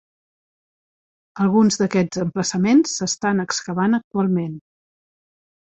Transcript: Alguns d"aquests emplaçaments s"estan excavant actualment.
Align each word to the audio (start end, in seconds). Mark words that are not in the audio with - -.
Alguns 1.45 1.77
d"aquests 1.81 2.23
emplaçaments 2.25 2.97
s"estan 2.97 3.47
excavant 3.47 4.01
actualment. 4.01 4.59